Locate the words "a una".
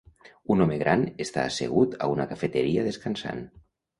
2.05-2.27